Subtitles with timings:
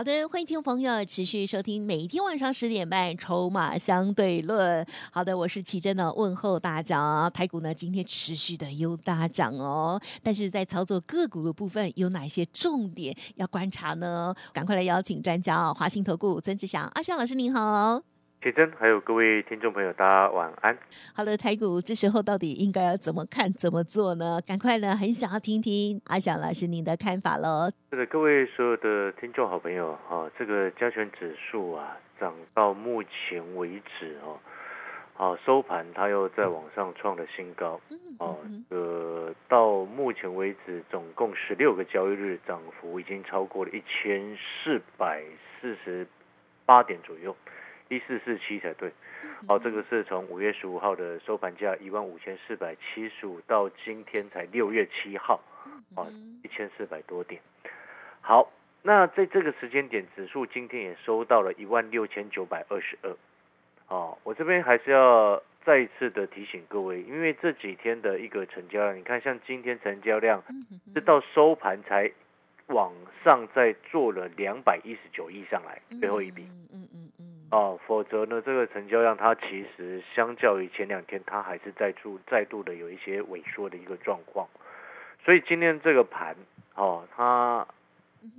[0.00, 4.82] 好的，欢迎听众朋友持续收听每一天晚上十点半《筹码相对论》。
[5.12, 7.28] 好的，我是奇珍呢，问候大家。
[7.28, 14.34] 台股呢今天持续的有大涨哦，但是在操作个股的部分有哪些重点要观察呢？
[14.54, 18.09] 赶快来邀请专家哦，华信投顾曾志祥阿祥老师您好。
[18.42, 20.74] 铁真，还有各位听众朋友，大家晚安。
[21.14, 24.40] 好的，台股这时候到底应该要怎么看、怎么做呢？
[24.46, 27.70] 赶快呢，很想要听听阿翔老师您的看法喽。
[27.90, 34.40] 是的，各位所有的听众好朋友哈，这个加权指数啊，涨到目前为止哦，
[35.12, 37.78] 好收盘它又在往上创了新高
[38.18, 38.38] 哦，
[38.70, 44.34] 呃，到目前为止总共十六个交易日涨幅已经超过了一千
[44.64, 45.22] 四百
[45.60, 46.06] 四十
[46.64, 47.36] 八点左右。
[47.90, 48.88] 一四四七才对，
[49.48, 55.40] 哦，这个是从五月十五号的收盘价一万五千四百七十五到今天才六月七号，
[55.96, 56.06] 啊，
[56.44, 57.42] 一千四百多点。
[58.20, 58.48] 好，
[58.82, 63.10] 那在这个时间点，指数今天也收到了一万六千九百二十二。
[63.88, 70.40] 哦，我这边还是要再一次的提醒各位，因为这几天的一个成交量，你看像今天成交量
[70.94, 72.08] 是到收盘才
[72.68, 72.92] 往
[73.24, 76.46] 上再做了两百一十九亿上来，最后一笔。
[77.50, 84.46] 哦，否则呢，这个成交量它其实相较于前两天，它还是再度再度的有一些萎缩的一个状况。
[85.24, 86.36] 所以今天这个盘，
[86.76, 87.66] 哦，它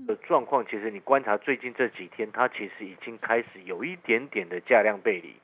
[0.08, 5.36] 的状况其实你观察最近这几天，它其实已经开始有一点点的价量背离。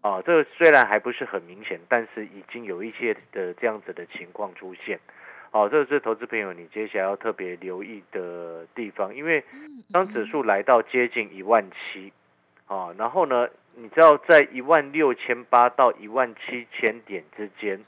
[0.00, 5.00] 啊，这个虽然还不是很明显，但是已经有一些的这样子的情况出现。
[5.50, 9.42] 哦，这个是投资朋友你接下来要特别留意的地方，因为
[9.92, 12.12] 当指数来到接近一万七。
[12.74, 13.48] 啊，然后呢？
[13.76, 17.84] 你知道在一万六千八到一万七千点之间，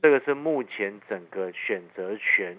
[0.00, 2.56] 这个是目前整个选择权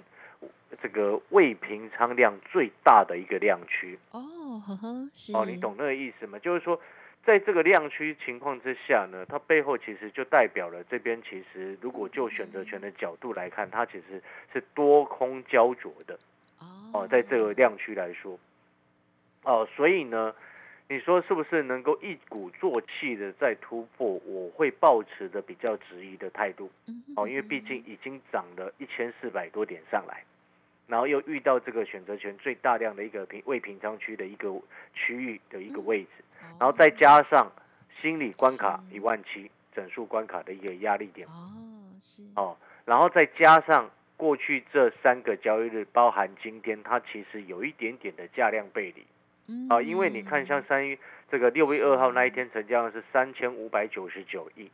[0.80, 3.98] 这个未平仓量最大的一个量区。
[4.12, 4.22] 哦，
[4.60, 5.36] 呵呵，是。
[5.36, 6.38] 哦，你懂那个意思吗？
[6.38, 6.80] 就是说，
[7.26, 14.22] 在这个量区情况之下呢，它背后其实就代表了这边其实如果就选择权的角度来看，它其实
[14.54, 16.16] 是多空焦灼的。
[16.94, 18.38] 哦，在这个量区来说，
[19.46, 20.32] 哦，所以呢。
[20.90, 24.08] 你说是不是能够一鼓作气的再突破？
[24.26, 26.72] 我会保持的比较质疑的态度，
[27.18, 30.24] 哦，因为毕竟已经涨了一千四百多点上来，
[30.88, 34.50] 然后又遇到这个选择权最大量的一个平未平仓区的一个
[34.94, 36.24] 区域的一个位置，
[36.58, 37.52] 然后再加上
[38.02, 41.52] 心理关卡一万七整数关卡的一个压力点，哦，
[42.00, 42.56] 是，哦，
[42.86, 49.06] 然后再加上过去这三个交易日，包含今天，它其实有一点点的价量背离。
[49.70, 50.98] 啊，因为你看，像三月
[51.32, 54.70] 这个六月二号那一天成交量是三千五百九十九亿，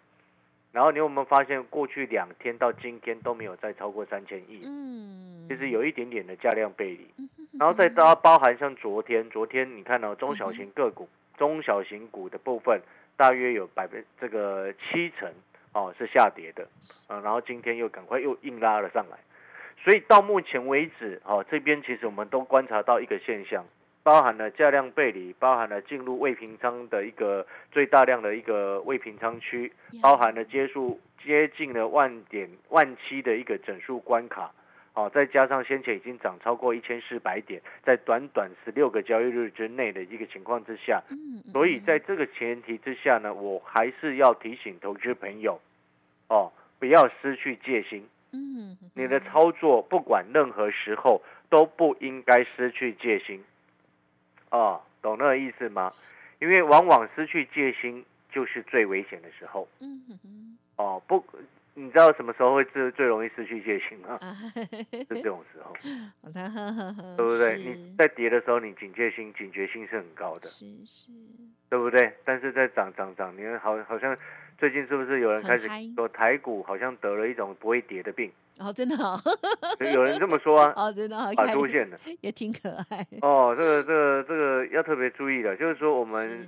[0.71, 4.63] 然后你有没有发现过去两天到今天都没有再超过三千亿？
[4.65, 7.07] 嗯，其实有一点点的价量背离，
[7.59, 11.07] 然后再到包含像昨天，昨天你看到中小型个股、
[11.37, 12.81] 中小型股的部分
[13.15, 15.31] 大约有百分这个七成
[15.73, 16.67] 哦是下跌的，
[17.09, 19.17] 嗯，然后今天又赶快又硬拉了上来，
[19.83, 23.63] 所以到目前为止，哦这边其实我们都观察到一个现象。
[24.03, 29.71] 包含了价量背离，包含了进入未平仓的一个最大量的一个未平仓区，
[30.01, 34.51] 包含了接触接近了万点万七的一个整数关卡，
[34.91, 41.01] 好，再加上先前已经涨超过一千四百点，在短短十六个交易日之内的一个情况之下，
[41.53, 45.61] 所以在这个前提之下呢，我还是要提醒投资朋友，
[46.27, 53.41] 哦，不要失去戒心，嗯，你的操作不管任何时候都不应该失去戒心。
[54.53, 55.89] 哦，懂那个意思吗？
[56.39, 59.67] 因为往往失去戒心就是最危险的时候。
[60.75, 61.23] 哦，不，
[61.73, 64.19] 你知道什么时候会最最容易失去戒心吗？
[64.91, 65.73] 是这种时候。
[67.17, 67.57] 对不对？
[67.57, 70.47] 你在跌的时候，你警戒心、警觉性是很高的。
[70.47, 71.09] 是是。
[71.69, 72.13] 对不对？
[72.23, 74.15] 但是在涨涨涨，你看好好像
[74.63, 78.31] 最近是不是有人开始说台股好像得了一种不会跌的病？
[78.59, 79.19] 哦，真的哦，
[79.93, 80.71] 有人这么说啊？
[80.81, 83.05] 哦，真的好，出现的也挺可爱。
[83.21, 86.47] 哦，这个这个这个要特别注意的，就是说我们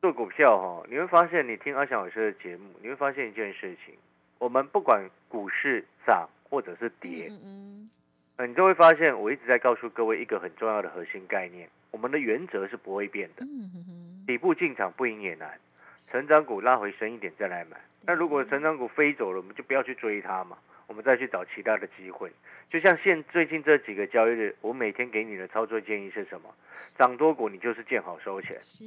[0.00, 3.96] 做股票哈，你会发现你听阿翔老师的节目，你会发现一件事情，
[4.38, 7.90] 我们不管股市涨或者是跌，嗯
[8.36, 13.44] 嗯，你都会发现我一直在告诉各位一个很重要的核心概念，我们的原则是不会变的。
[13.44, 15.58] 嗯底部进场不赢也难，
[16.06, 17.76] 成长股拉回深一点再来买。
[18.02, 20.56] 那如果成长股飞走了，我们就不要去追它嘛，
[20.86, 22.32] 我们再去找其他的机会。
[22.66, 26.52] 就像现最近这几个交易日，我每天给你的操作建议是什么？
[26.96, 28.84] 涨多股你就是见好收钱，是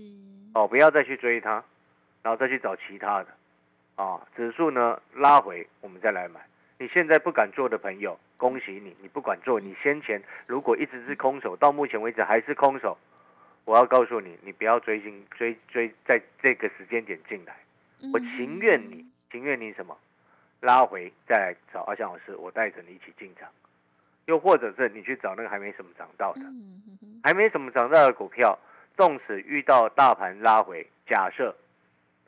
[0.55, 1.63] 哦，不要再去追它，
[2.23, 3.27] 然后再去找其他的，
[3.95, 6.41] 啊，指数呢拉回我们再来买。
[6.79, 12.97] 你现在不敢做的朋友，恭喜你，你不管做，你先前如果一直是空手，到目前为止还是空手，
[13.65, 17.55] 我要告诉你，你不要追进追追在这个时间点进来，
[18.11, 19.97] 我情愿你情愿你什么？
[20.61, 23.49] 拉回再来找阿翔老师，我带着你一起进场，
[24.27, 26.41] 又或者是你去找那个还没什么涨到的，
[27.21, 28.57] 还没什么涨到的股票，
[28.95, 31.53] 纵使遇到大盘拉回，假设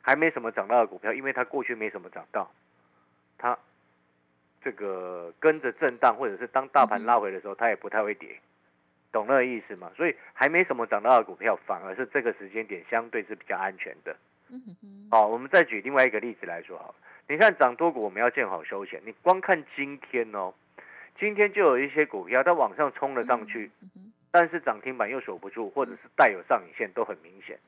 [0.02, 2.50] 还没什么涨到的股票，因为它过去没什么涨到，
[3.38, 3.58] 它
[4.62, 8.38] 这个跟着震荡，或者是当大盘拉回的时候，它也不太会跌，
[9.16, 9.90] 懂那个意思吗？
[9.96, 14.14] 所以还没什么涨到的股票，反而是这个时间点相对是比较安全的。
[14.50, 16.94] 嗯嗯嗯好，我们再举另外一个例子来说好了，
[17.26, 20.52] 你看涨多股我们要见好休闲，你光看今天哦，
[21.18, 27.58] 今天就有一些股票它往上冲了上去，嗯但是涨停板又守不住，或者是带有上影线都很明显。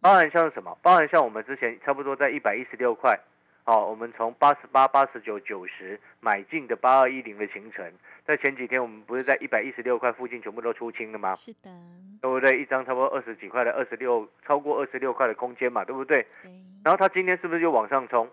[0.00, 0.74] 包含像什么？
[0.80, 3.20] 包含像我们之前差不多在一百一十六块，
[3.64, 7.90] 哦，我们从八十八、八十九、九十买进的八二一零的行程，
[8.26, 11.34] 在前几天我们不是在一百一十六块附近全部都出清了吗？
[11.34, 11.70] 是的，
[12.20, 12.60] 对不对？
[12.60, 16.26] 一张差不多二十几块的，二十六超过二十六块的空间嘛，对不对？
[16.42, 16.52] 对，
[16.84, 18.28] 然后它今天是不是就往上冲？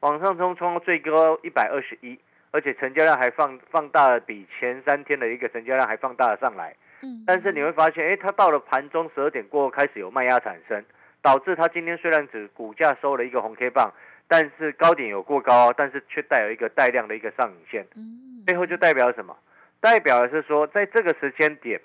[0.00, 2.18] 往上冲，冲到最高一百二十一，
[2.50, 6.74] 而且成交量还放放大了，比前三天的一个成交量还放大了上来。
[7.02, 10.82] 嗯，但是你会发现，哎，它到了盘中十二点过后开始有卖压产生，
[11.20, 13.92] 导致它今天虽然只股价收了一个红 K 棒，
[14.32, 19.36] 但是高点有过高哦，但是却带有一个带量的一个上影线，嗯背后就代表什么？
[19.78, 21.78] 代表的是说，在这个时间点，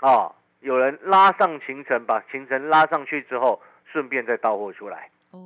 [0.00, 5.08] 啊，有人拉上行程，把行程拉上去之后，顺便再到货出来。
[5.30, 5.40] 哦，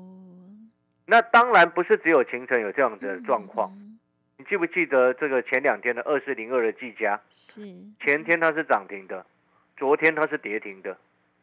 [1.05, 3.99] 那当然不是只有行程有这样子的状况，嗯
[4.39, 7.21] 你记不记得这个前两天的二四零二的技嘉？
[7.31, 7.61] 是，
[8.01, 9.27] 前天它是涨停的，
[9.77, 10.97] 昨天它是跌停的，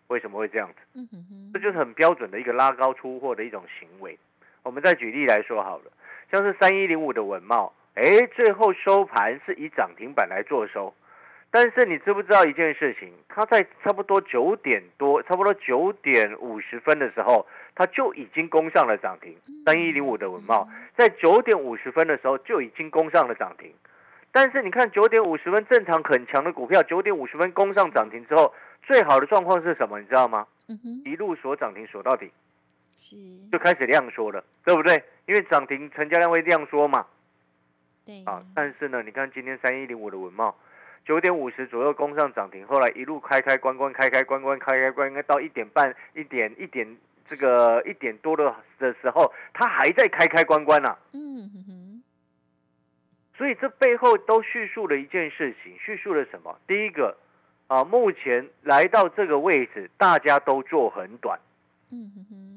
[0.08, 0.80] 为什么会这样子？
[0.96, 4.18] 嗯哼哼这就是很标准的一个拉高出货的一种行为。
[4.66, 5.84] 我们再举例来说好了，
[6.32, 10.92] 像是三一零五的文茂，哎，最后收盘是以涨停板来做收，
[11.52, 13.14] 但是你知不知道一件事情？
[13.30, 17.46] 它在差不多九点多，差不多九点五十分的时候，
[17.76, 19.38] 它就已经攻上了涨停。
[19.64, 20.68] 三一零五的文茂
[20.98, 23.72] 在九点五十分的时候就已经攻上了涨停，
[24.32, 28.52] 但是你看九点五十分正常很强的股票，九点五十分攻上涨停之后，
[28.82, 30.00] 最好的状况是什么？
[30.00, 30.48] 你知道吗？
[31.06, 32.32] 一路锁涨停锁到底，
[32.96, 33.16] 是，
[33.52, 35.04] 就开始量缩了，对不对？
[35.26, 37.06] 因为涨停成交量会量缩嘛，
[38.06, 40.56] 对啊，但是呢，你看今天三一零五的文茂，
[41.06, 52.04] 九点五十左右攻上涨停，后来一路开开关关开开关关开开关关到一点半一点一点这个一点多的的时候，它还在开开关关啊，嗯哼哼，
[53.38, 56.58] 所以这背后都叙述了一件事情，叙述了什么？
[56.68, 57.18] 第一个
[57.68, 61.40] 啊，目前来到这个位置，大家都做很短。
[61.92, 62.55] 嗯哼哼，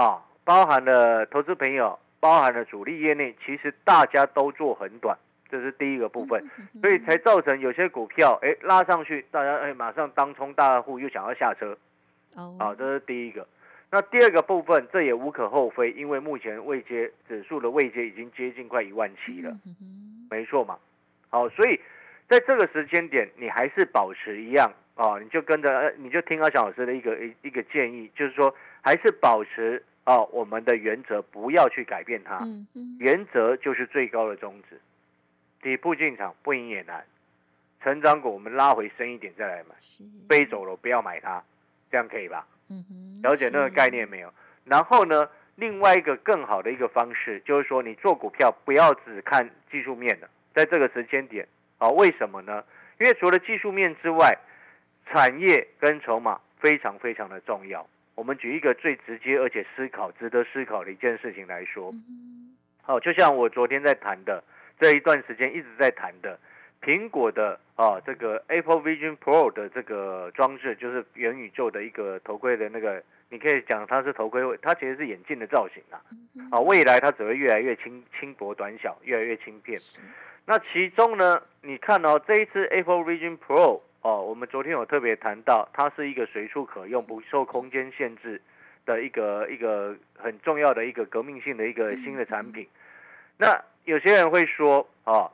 [0.00, 5.14] 啊，包含了投资朋友，包含了主力业内，其实大家都做很短，
[5.50, 6.42] 这是第一个部分，
[6.80, 11.76] 所以才造成有些股票哎拉上去，大家哎马上当冲大户又想要下车，
[12.34, 13.46] 哦，啊，这是第一个。
[13.90, 19.54] 那第二个部分，这也无可厚非，因为目前未接指数的未接已经接近快一万七了，
[20.30, 20.78] 没错嘛。
[21.28, 21.78] 好，所以
[22.26, 32.40] 在这个时间点，你还是保持一样啊，你就跟着，呃你就听阿翔老师的一个一一个建议，就是说还是保持啊我们的原则，不要去改变它。
[32.98, 34.80] 原则就是最高的宗旨，
[35.62, 37.04] 底部进场不赢也难，
[37.82, 41.42] 成长股我们拉回深一点再来买，是，飞走了不要买它，
[41.90, 42.46] 这样可以吧？
[42.68, 44.32] 嗯，了解那个概念没有？
[44.64, 51.46] 然后呢，另外一个更好的一个方式就是说，你做股票不要只看技术面的，在这个时间点
[51.78, 52.64] 啊，为什么呢？
[52.98, 54.36] 因为除了技术面之外，
[55.06, 57.86] 产业跟筹码非常非常的重要。
[58.20, 61.90] 我们举一个最直接而且思考、值得思考的一件事情来说，
[62.82, 64.44] 好，就像我昨天在谈的
[64.78, 66.38] 这一段时间一直在谈的，
[66.82, 75.96] 苹果的啊这个 Apple Vision Pro 的这个装置，就是元宇宙的一个头盔的那个，你可以讲它是头盔，它其实是眼镜的造型啊。
[76.50, 79.78] 啊，未来它只会越来越轻轻薄短小，越来越轻便。
[80.44, 88.40] 那其中呢，你看哦，这一次 Apple Vision Pro 哦，我们昨天有特别谈到，它是一个随处可用、不受空间限制
[88.86, 92.66] 的一个一个很重要的一个革命性的一个新的产品。
[93.36, 95.30] 那有些人会说哦，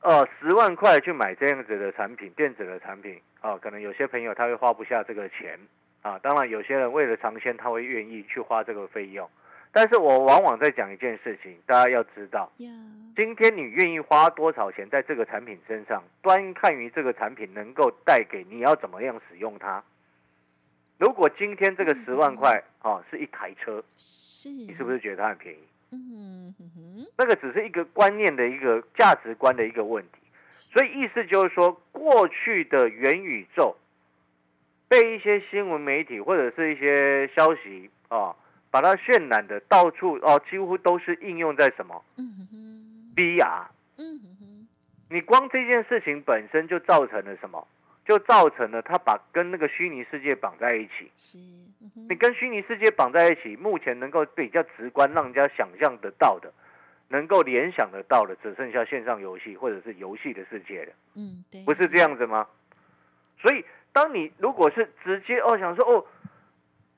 [0.00, 5.56] 呃，十万块去买这样子的产品，电子的产品，哦，可能有些朋友他会花不下这个钱，
[6.02, 9.28] 啊，当然有些人为了尝鲜，他会愿意去花这个费用。
[9.72, 12.52] 但是我往往在讲一件事情，大家要知道，
[13.16, 19.82] 今天你愿意花多少钱在这个产品身上，端看于这个产品能够带给你要怎么样使用它。
[20.98, 25.58] 如果今天这个十万块啊是一台车，是，你是不是觉得它很便宜？
[25.90, 30.18] 嗯哼哼，那个只是一个观念的一个价值观的一个问题。
[30.50, 33.74] 所以意思就是说，过去的元宇宙
[34.86, 38.36] 被一些新闻媒体或者是一些消息啊，
[38.72, 43.66] 把它渲染的到处哦，几乎都是应用在什么嗯哼哼，VR。
[43.98, 44.68] 嗯哼哼，
[45.10, 47.68] 你光这件事情本身就造成了什么？
[48.04, 51.08] 就造成了它把跟那个虚拟世界绑在一起。
[51.14, 51.38] 是，
[52.08, 56.52] 你跟虚拟世界绑在一起，目前能够比较直观让人家想象得到的，
[57.08, 62.48] 能够联想得到的，只剩下线上游戏或者是游戏的世界了，嗯，对，不是这样子吗？
[63.40, 66.04] 所以，当你如果是直接哦想说哦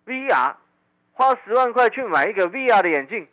[0.07, 0.55] ，VR
[1.15, 3.27] 花十万块去买一个 VR 的眼镜，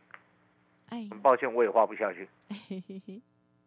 [0.89, 2.29] 哎，很抱歉，我也花不下去。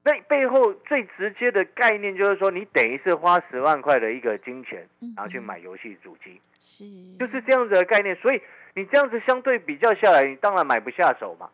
[0.07, 6.85] 那背后最直接的概念就是说，你等于是花十万块的一个金钱，嗯然后去哼买游戏主机，是，
[7.19, 8.15] 就是这样子的概念。
[8.17, 8.41] 所以
[8.75, 11.49] 你这样子相对比较下来，你当然买不下手嘛，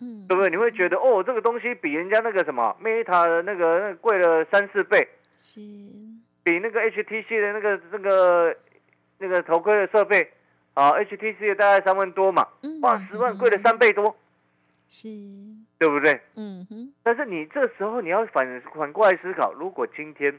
[0.00, 0.50] 嗯，对不对？
[0.50, 5.08] 你会觉得哦，这个东西比人家那个什么 Meta 的那个那个贵了三四倍，
[5.38, 5.60] 是，
[6.44, 8.56] 比那个 HTC 的那个那个
[9.18, 10.30] 那个头盔的设备
[10.76, 14.14] 啊，HTC 的大概三万多嘛，嗯，哇，十万贵了三倍多，
[14.90, 15.08] 是，
[15.78, 16.20] 对不对？
[16.34, 20.38] 嗯哼，但是你这时候你要反反过来思考，如果今天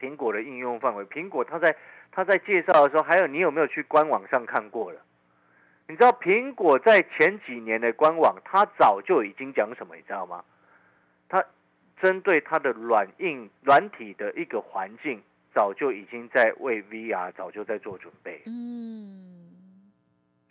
[0.00, 1.76] 苹果的应用范围，苹果它在
[2.10, 5.00] 它在介绍的时候，还有你有没有去官网上看过了？
[5.86, 10.44] 你知道苹果在前几年的官网，它早就已经讲什么，你知道吗？
[11.28, 11.44] 它
[12.02, 15.22] 针对它的软硬软体的一个环境，
[15.58, 18.40] 早就已经在为 VR 早就在做准备。
[18.46, 19.50] 嗯，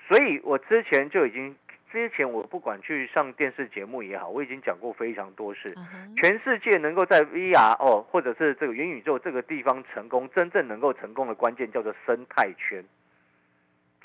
[0.06, 1.56] 所以我之前就已经，
[1.90, 5.74] 之前我不管去上电视节目也好，我已经讲过非常多次。
[5.76, 12.84] 啊哈，全世界能够在 VR 哦，或者是这个元宇宙这个地方成功，真正能够成功的关键叫做生态圈。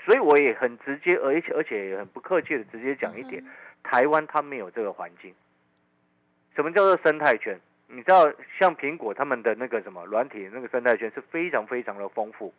[0.04, 3.50] 所以我也很直接，而且而且也很不客气的直接讲一点，嗯
[3.82, 5.34] 台湾它没有这个环境。
[6.54, 7.58] 什么叫做生态圈？
[7.94, 12.52] 你知道，像苹果他们的那个什么软体那个生态圈是非常非常的丰富。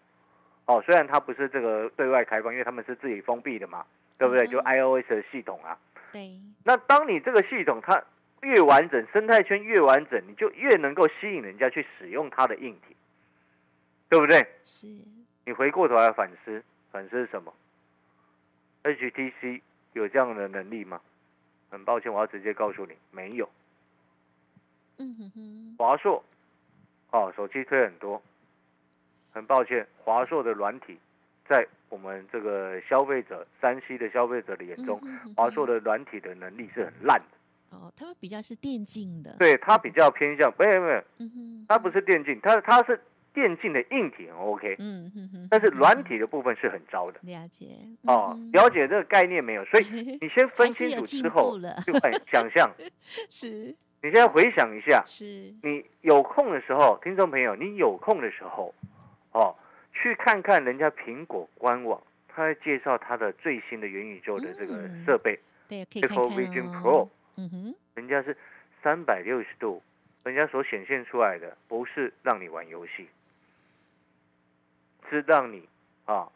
[0.65, 3.83] 哦，虽然它不是这个对外开放，因为他们是自己封闭的嘛，
[4.17, 4.45] 对不对？
[4.45, 5.77] 嗯就 iOS 的系统啊。
[6.11, 6.29] 对，
[6.63, 8.01] 那当你这个系统它
[8.41, 12.95] 越完整，生态圈越完整，你就越能够吸引人家去使用它的硬体，
[14.07, 14.45] 对不对？
[14.63, 14.85] 是，
[15.45, 17.51] 你回过头来反思，反思什么
[18.83, 19.61] ？HTC
[19.93, 21.01] 有这样的能力吗？
[21.71, 23.49] 很抱歉，我要直接告诉你，没有。
[24.97, 26.23] 嗯哼哼，华硕，
[27.11, 28.21] 哦，手机推很多，
[29.31, 30.97] 很抱歉，华硕的软体
[31.47, 34.99] 在我们这个消费者、山西的消费者的眼中，
[35.35, 37.77] 华硕的软体的能力是很烂的。
[37.77, 43.01] 哦，他们比较是电竞的，，对，它比较偏向，没有没有，嗯哼，它不是电竞，它它是
[43.33, 47.19] 电竞的硬体很 OK，嗯哼哼，但是哼软体的部分是很糟的。
[47.23, 47.65] 了解，
[48.03, 49.65] 哦嗯，了解这个概念没有？
[49.65, 49.85] 所以
[50.21, 52.71] 你先分 清楚之后，就很想象。
[53.27, 55.23] 是你现在回想一下，是，
[55.63, 58.75] 你有空的时候，听众朋友，你有空的时候，
[59.31, 59.55] 哦，
[59.93, 68.35] 去看看人家苹果官网，他在介绍他的最新的元宇宙的这个嗯设备，对，可以 Echo 看看 Vision 哦 Pro，嗯哼，人家是
[68.83, 69.81] 三百六十度，
[70.25, 73.07] 人家所显现出来的不是让你玩游戏，
[75.09, 75.65] 是让你
[76.03, 76.29] 啊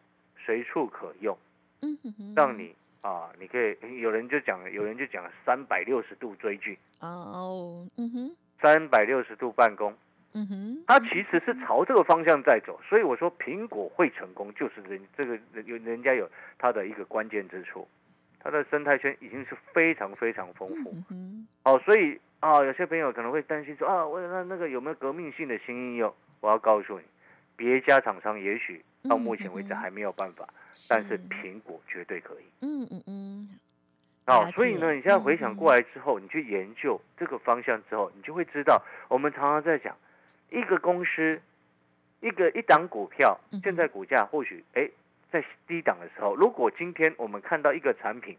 [0.46, 1.38] 随处可用，
[1.82, 2.74] 嗯哼哼，让你
[3.08, 9.96] 啊，你可以有人就讲，有人就讲三百六十度追剧，哦，嗯哼，三百六十度办公，
[10.34, 17.88] 嗯哼，它其实是朝这个方向在走，所以我说苹果会成功，就是人这个有人家有它的一个关键之处，
[18.42, 20.92] 它的生态圈已经是非常非常丰富。
[20.92, 26.14] 嗯哼，哦，所以啊，有些朋友可能会担心说啊，我那那个有没有革命性的新应用？
[26.42, 27.06] 我要告诉你，
[27.56, 30.48] 别家厂商也许到目前为止还没有办法，
[30.90, 32.44] 但是苹果绝对可以。
[32.62, 33.60] 嗯嗯嗯，
[34.26, 35.76] 哦所以呢，你现在回想过嗯。
[35.76, 39.96] 来之后，你去研究这个方向之后，你就会知道，我们常常在讲，
[40.50, 41.42] 一个公司，
[42.22, 44.90] 一个一档股票现在股价或许哎
[45.32, 48.36] 在低档的时候，如果今天我们看到一个产品，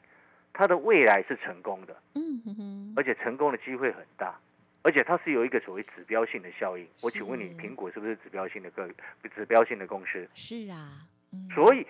[0.52, 4.38] 它的未来是成功的，嗯哼哼，而且成功的机会很大，
[4.82, 6.86] 而且它是有一个所谓指标性的效应。
[7.02, 8.88] 我请问你，是苹果是不是指标性的个
[9.34, 10.28] 指标性的公司？
[10.34, 11.86] 是啊，嗯所以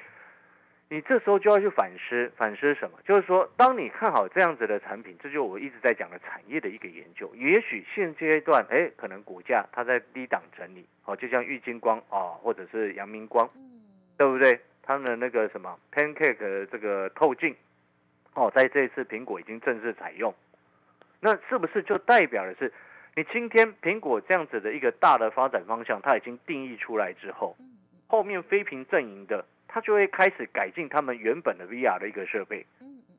[0.91, 2.99] 你这时候就要去反思，反思什么？
[3.05, 7.31] 就是说，当你看好这样子的产品，这就是我一直在讲的产业的一个研究。
[7.35, 13.83] 也许现阶段，哎，可能股价它在低档整理，哦，就像玉金光哦，或者是阳明光，嗯
[14.17, 14.59] 对不对？
[14.83, 17.55] 他们的那个什么 Pancake 的这个透镜，
[18.33, 20.35] 哦，在这一次苹果已经正式采用，
[21.21, 22.73] 那是不是就代表的是，
[23.17, 27.57] 你今天苹果这样子的一个大的发展方向，它已经定义出来之后，
[28.07, 32.65] 后面非屏阵营的，它就会开始改进他们原本的 VR 的一个设备，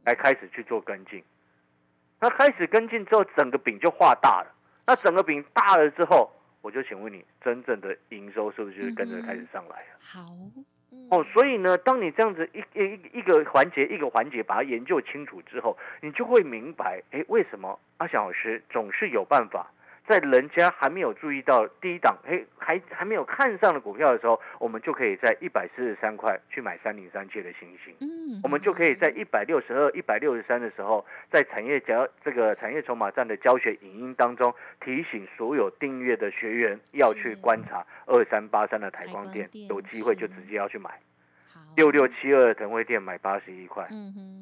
[0.05, 1.23] 来开始去做跟进。
[2.21, 4.55] 那开始跟进之后，整个饼就画大了。
[4.87, 9.99] 那整个饼大了之后，我就请问你，真正的营收是不是就是跟着开始上来了？
[9.99, 10.21] 好，
[11.09, 19.71] 哦，所以呢，当你这样子一一一个环节一个环节把它研究清楚之后，你就会明白，哎，为什么阿翔老师总是有办法。
[20.09, 27.95] 在人家还没有注意到低档，嘿，还还没有看上的股票的时候，我们就可以在一百四十三块去买三零三七的星星。
[28.01, 34.51] 嗯，我们就可以在一百六十二、一百六十三的时候，在产业教这个产业筹码站的教学影音当中，
[34.83, 40.89] 提醒所有订阅的学员要去观察二三八三的台光电，有机会就直接要去买。
[41.75, 43.87] 六六七二的腾辉店买八十一块，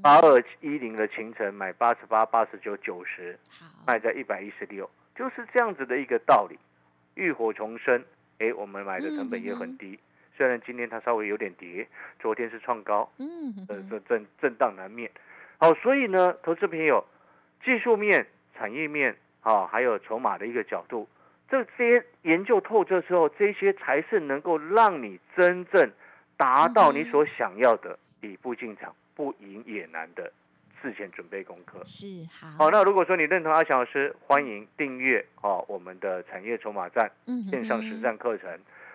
[0.02, 3.38] 八二一零的秦城买八十八、八十九、九十，
[3.86, 4.90] 卖在一百一十六。
[5.18, 6.60] 就是这样子的一个道理，
[7.16, 8.04] 浴火重生。
[8.40, 9.98] 哎，我们买的成本也很低，
[10.38, 11.88] 虽然今天它稍微有点跌，
[12.20, 15.10] 昨天是创高，嗯，呃，这震震荡难免。
[15.58, 17.04] 好，所以呢，投资朋友，
[17.66, 21.10] 技术面、产业面，啊，还有筹码的一个角度，
[21.50, 25.90] 这些研究透彻之后，这些才是能够让你真正
[26.38, 30.32] 达到你所想要的底部进场，不赢也难的。
[30.82, 32.66] 事前准备功课是好。
[32.66, 37.12] 好，那如果说你认同阿强老师，欢迎订阅哦我们的产业筹码站
[37.44, 38.50] 线上实战课程。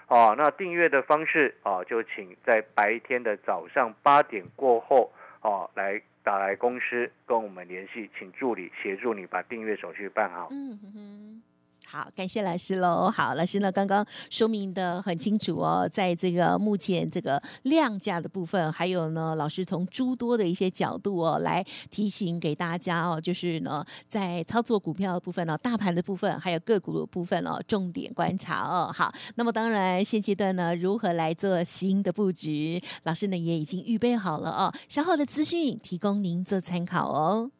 [0.08, 5.10] 哦，那订阅的方式哦，就请在白天的早上八点过后
[5.40, 10.48] 哦来打来公司跟我们联系，请助理协助你把订阅手续办好。
[10.50, 11.42] 嗯哼哼。
[11.92, 13.10] 好，感谢老师喽。
[13.10, 28.90] 好，老师呢刚刚说明的很清楚哦，在这个目前这个量价的部分，还有呢，老师从诸多的一些角度哦来提醒给大家哦，就是呢在操作股票的部分呢，大盘的部分，还有个股的部分哦，重点观察哦。
[28.90, 37.50] 好，那么当然现阶段呢，如何来做新的布局，老师呢也已经预备好了哦，稍后的资讯提供您做参考哦。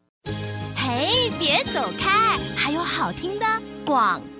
[0.75, 3.45] 嘿，别走开，还有好听的。
[3.85, 4.32] 广。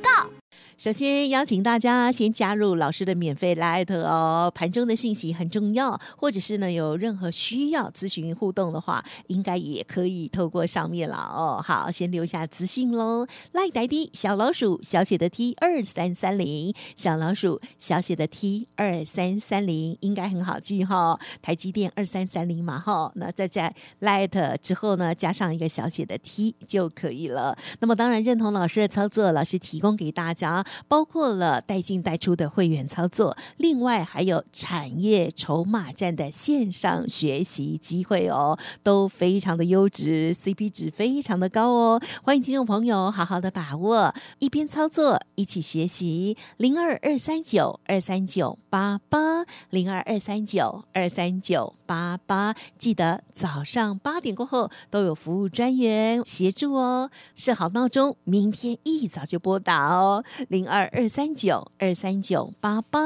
[0.78, 11.62] 首先邀请大家先加入老师的免费 Light 哦，盘中的讯息很重要，或者是呢有任何需要咨询互动的话，应该也可以透过上面了哦。
[11.64, 13.26] 好，先留下资讯喽。
[13.54, 21.20] Light 的小老鼠小写的 T 二三三零，小老鼠小写的 T 二三三零，应该很好记哈。
[21.42, 27.56] 台积电二三三零嘛哈，那再在 Light 之后呢，加上一个小写的 T 就可以了。
[27.80, 30.63] 那么当然认同老师的操作，老师提供给大家。
[30.88, 42.02] 包括了带进带出的会员操作，另外还有产业筹码站的线上学习机会哦，都非常的优质，CP 值非常的高哦。
[42.24, 46.38] 欢迎听众朋友好好的把握，一边操作一起学习。
[46.58, 57.10] 零二二三九二三九八八，零二二三九二三九八八，记得早上八点过后都有服务专员协助哦。
[57.36, 60.24] 设好闹钟，明天一早就拨打哦。
[60.54, 60.70] 零。
[60.70, 63.00] 二二三九二三九八八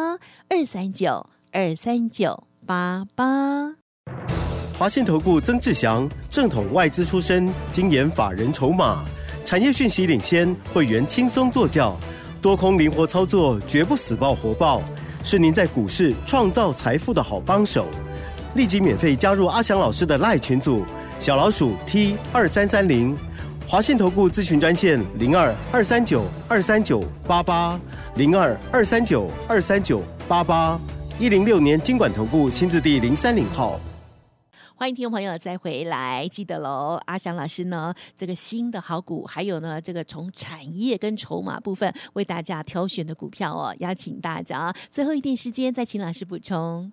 [0.49, 3.73] 二三九二三九八八，
[4.77, 9.05] 华信投顾曾志祥，正统外资出身，精研法人筹码，
[9.45, 11.95] 产业讯息领先，会员轻松做教，
[12.41, 14.81] 多空灵活操作，绝不死爆活爆，
[15.23, 17.87] 是您在股市创造财富的好帮手。
[18.55, 20.85] 立即免费加入阿祥老师的赖群组，
[21.19, 23.15] 小老鼠 T 二三三零。
[23.69, 27.77] 华信投顾咨询专线零二二三九二三九八八
[28.15, 30.79] 零二二三九二三九八八
[31.19, 33.77] 一零六年经管投顾新字第零三零号，
[34.73, 36.97] 欢迎听众朋友再回来，记得喽。
[37.07, 46.89] 阿翔老师呢，这个新的好股，还有呢，这个从产业跟筹码部分为大家挑选的股票哦，邀请大家最后一点时间再请老师补充。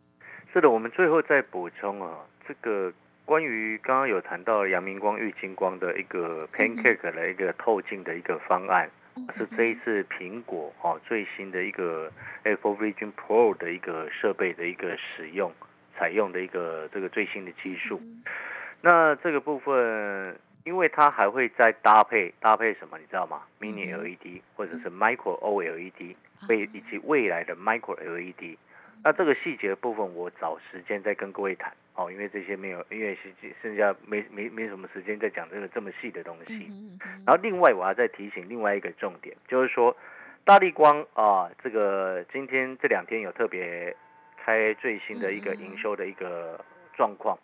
[0.52, 2.92] 是的，我们最后再补充啊，这个。
[3.24, 8.90] 关于刚刚有谈到阳明光、玉金光的一个 Pancake 的一个透镜的一个方案，
[9.36, 15.50] 是这一次苹果哦最新的一个 Apple Vision Pro 的一个设备的一个使用
[15.96, 18.00] 采用的一个这个最新的技术。
[18.82, 26.14] 那这个部分，因为它还会再搭配搭配什么，你知道吗？Mini LED 或者是 Micro OLED，
[26.50, 28.58] 未以及未来的 Micro LED。
[29.02, 31.72] 那这个细节部分，我找时间再跟各位谈。
[31.94, 36.68] 哦，因为这些没有，因为是剩下没没没什么时间再讲这个这么细的东西。
[37.24, 39.96] 然后另外我要再提醒另外一个重点，就是说
[40.44, 43.94] 大力光啊，这个今天这两天有特别
[44.36, 46.62] 开最新的一个营收的一个
[46.94, 47.38] 状况。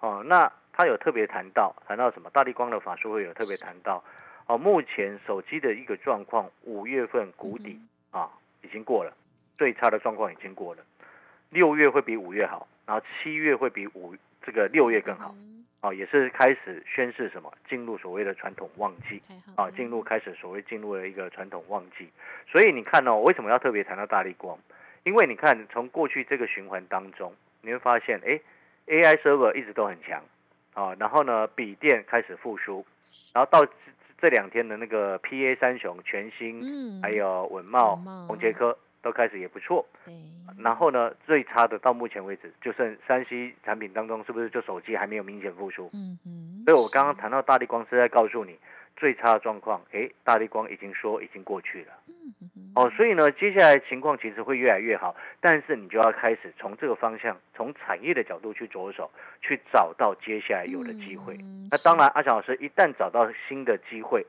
[0.00, 2.28] 哦，那他有特别谈到，谈到什么？
[2.30, 4.02] 大力光的法术会有特别谈到，
[4.48, 7.78] 哦，目前手机的一个状况，五月份谷底
[8.10, 8.28] 啊
[8.62, 9.16] 已经过了，
[9.56, 10.82] 最差的状况已经过了，
[11.50, 15.34] 六月会比五月好，然后七月会比五这个六月更好，
[15.80, 17.50] 啊，也是开始宣示什么？
[17.66, 19.22] 进入所谓的传统旺季，
[19.56, 22.06] 啊，进入开始所谓进入了一个传统旺季，
[22.46, 24.58] 所以你看哦，为什么要特别谈到大力光？
[25.04, 28.38] 因为你看从过去这个循环当中，你会发现，哎。
[28.88, 30.20] AI server 一直都很强，
[30.74, 32.84] 啊，然后呢，笔电开始复苏，
[33.32, 33.64] 然后到
[34.20, 37.94] 这两天的那个 PA 三雄全新，还有文茂、
[38.26, 39.84] 宏杰科都开始也不错，
[40.58, 45.90] 然后呢，最差的到目前为止就剩三 C 产品当中，是不是就手机还没有明显复苏？
[45.92, 48.58] 嗯嗯，所以我刚刚谈到大力光是在告诉你。
[48.94, 59.10] 最差的状况，哎，大力光已经说已经过去了，嗯嗯哦，所以呢，接下来情况其实会越来越好，但是你就要开始从这个方向，从产业的角度去着手，
[59.40, 61.36] 去找到接下来有的机会。
[61.70, 64.24] 那当然，阿强老师一旦找到新的机会。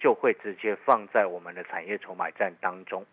[0.00, 3.04] 就会直接放在我们的产业筹码站当中。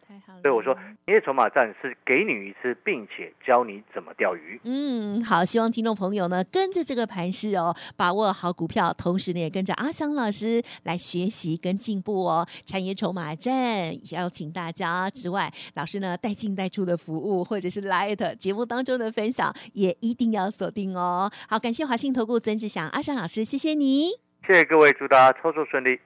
[0.41, 4.59] 所以我说，产业筹码站是给你鱼吃，并且教你怎么钓鱼。
[4.63, 12.47] 嗯，好，希望听众朋友呢跟着这个盘势哦，把握好股票，同时呢也跟着阿香老师来学习跟进步哦。
[12.65, 21.31] 产业筹码站邀请大家之外，老师呢带进带出的服务，或者是 Light 节目当中的分享，也一定要锁定哦。
[21.49, 24.09] 好，感谢华信投顾曾志祥阿香老师，谢谢你，
[24.45, 25.99] 谢谢各位，祝大家操作顺利。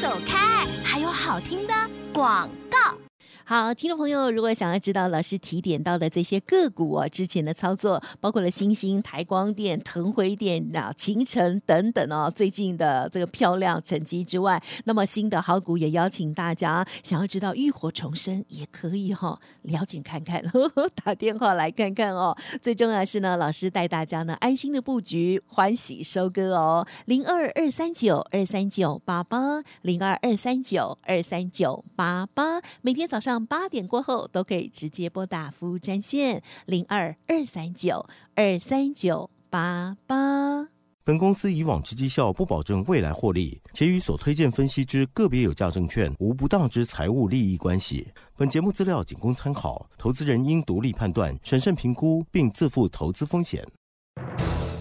[0.00, 0.66] 走开！
[0.84, 1.74] 还有好听的
[2.12, 3.03] 广告。
[3.46, 22.34] 好，听众朋友，如果想要知道老师提点到的这些个股哦，之前的操作，包括了星星、台光电、腾辉电、啊、秦城等等哦，最近的这个漂亮成绩之外，那么新的好股也邀请大家，想要知道浴火重生也可以哈，了解看看呵呵， 打电话来看看哦。
[22.62, 26.86] 最重要是呢，老师带大家呢安心的布局，欢喜收割哦。
[27.04, 33.33] 零二二三九二三九八八，零二二三九二三九八八，每天早上。
[33.40, 40.68] 八点过后都可以直接拨打服务专线零二二三九二三九八八。
[41.06, 48.08] 本公司以往之绩效不保证未来获利，且与所推荐分析之个别有价证券无不当之财务利益关系。
[48.38, 53.62] 本节目资料仅供参考，投资人应独立判断、审慎评估，并自负投资风险。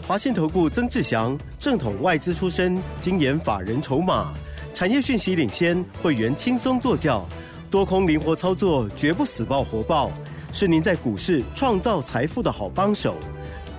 [0.08, 4.34] 华信投顾曾志祥，正统外资出身，精研法人筹码，
[4.74, 7.26] 产业讯息领先，会员轻松做教。
[7.74, 10.12] 多空灵活操作，绝不死爆活爆，
[10.52, 13.16] 是您在股市创造财富的好帮手。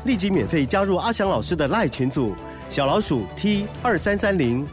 [0.05, 2.35] 立即免费加入阿祥老师的赖群组，
[2.69, 4.67] 小老鼠 T 二三三零，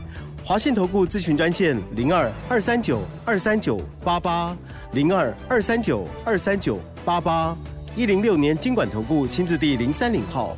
[0.43, 4.57] 华信投顾咨询专线零二二三九二三九八八
[4.93, 7.55] 零二二三九二三九八八
[7.95, 10.57] 一零六年经管投顾新字第零三零号。